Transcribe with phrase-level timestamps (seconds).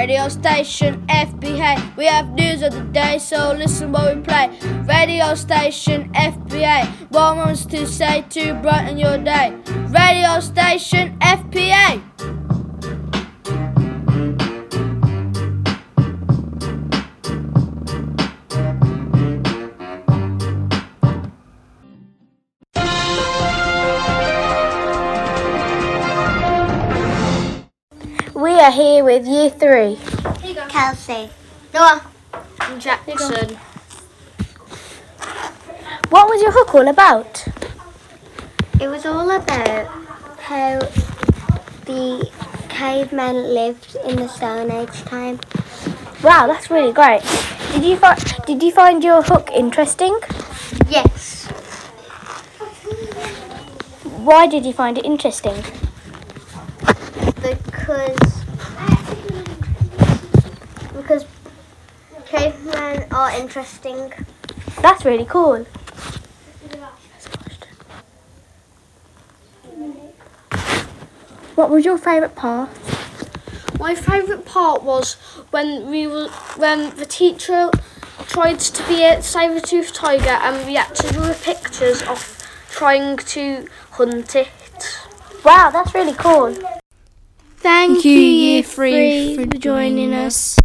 [0.00, 4.48] Radio station FPA, we have news of the day, so listen while we play.
[4.88, 9.52] Radio station FPA, what wants to say to brighten your day?
[9.90, 12.39] Radio station FPA.
[28.70, 29.98] We are here with year three.
[30.68, 31.28] Kelsey.
[31.74, 32.06] Noah.
[32.78, 33.56] Jackson.
[36.10, 37.48] What was your hook all about?
[38.80, 39.88] It was all about
[40.38, 40.78] how
[41.84, 42.30] the
[42.68, 45.40] cavemen lived in the Stone Age time.
[46.22, 47.22] Wow, that's really great.
[47.72, 50.16] Did you find Did you find your hook interesting?
[50.88, 51.46] Yes.
[54.22, 55.56] Why did you find it interesting?
[57.42, 58.39] Because
[61.10, 61.26] because
[62.26, 64.12] cavemen are interesting.
[64.80, 65.64] That's really cool.
[71.56, 72.70] What was your favourite part?
[73.80, 75.14] My favourite part was
[75.50, 77.70] when we were when the teacher
[78.28, 82.38] tried to be a saber-toothed tiger and we had to draw pictures of
[82.70, 84.48] trying to hunt it.
[85.44, 86.54] Wow, that's really cool.
[87.56, 90.56] Thank, you, Year Three, for joining us.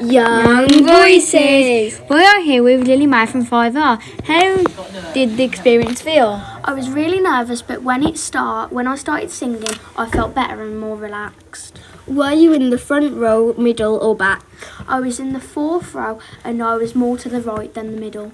[0.00, 2.00] Young Voices!
[2.08, 4.00] We are here with Lily May from 5R.
[4.26, 6.40] How did the experience feel?
[6.62, 9.64] I was really nervous, but when it start, when I started singing,
[9.96, 11.80] I felt better and more relaxed.
[12.06, 14.44] Were you in the front row, middle, or back?
[14.86, 18.00] I was in the fourth row, and I was more to the right than the
[18.00, 18.30] middle.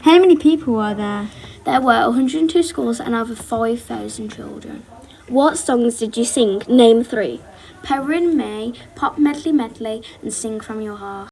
[0.00, 1.28] How many people were there?
[1.64, 4.84] There were 102 schools and over 5,000 children.
[5.28, 6.62] What songs did you sing?
[6.68, 7.40] Name three.
[7.82, 11.29] Perrin May, Pop Medley Medley, and Sing From Your Heart.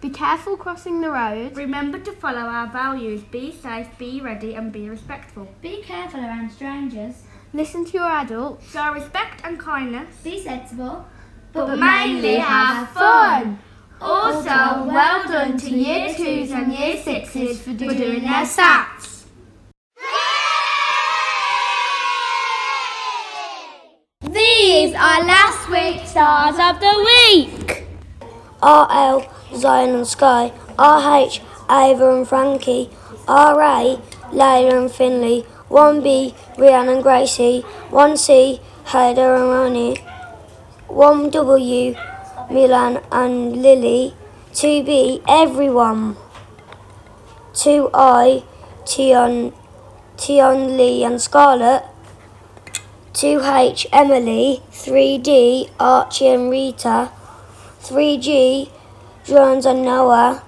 [0.00, 1.54] Be careful crossing the road.
[1.54, 3.22] Remember to follow our values.
[3.22, 5.46] Be safe, be ready, and be respectful.
[5.60, 7.22] Be careful around strangers.
[7.52, 8.70] Listen to your adults.
[8.72, 10.16] Show respect and kindness.
[10.24, 11.04] Be sensible.
[11.52, 13.58] But mainly have fun.
[14.00, 19.24] Also, well done to year twos and year sixes for doing their stats.
[24.30, 27.84] These are last week's stars of the week.
[28.62, 32.90] RL, Zion and Sky, RH, Ava and Frankie,
[33.28, 33.96] RA,
[34.32, 39.96] Layla and Finley, 1B, Rihanna and Gracie, 1C, Hader and Ronnie,
[40.88, 44.14] 1W, Milan and Lily,
[44.52, 46.16] 2B, everyone,
[47.52, 48.44] 2I,
[48.84, 49.52] Tion,
[50.16, 51.84] Tion Lee and Scarlett,
[53.12, 57.12] 2H, Emily, 3D, Archie and Rita,
[57.80, 58.70] 3G,
[59.24, 60.42] Jones and Noah,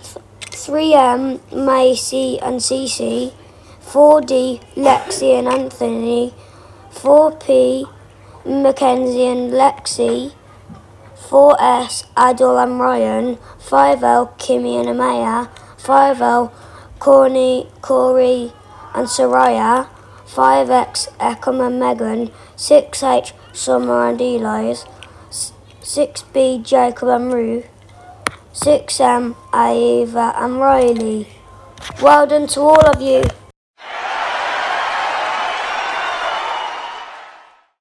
[0.00, 3.32] 3M, Macy and Cece,
[3.82, 6.34] 4D, Lexi and Anthony,
[6.90, 7.88] 4P,
[8.44, 10.32] Mackenzie and Lexi,
[11.28, 13.36] 4S, Adol and Ryan.
[13.60, 15.50] 5L, Kimmy and Amaya.
[15.76, 16.50] 5L,
[16.98, 18.52] Corny, Corey
[18.94, 19.88] and Soraya.
[20.26, 22.30] 5X, Ekam and Megan.
[22.56, 24.86] 6H, Summer and Eli's.
[25.82, 27.64] 6B, Jacob and Rue.
[28.58, 31.28] 6M, Ava and Riley.
[32.02, 33.22] Well done to all of you.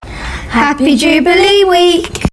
[0.04, 2.28] Happy Jubilee Week!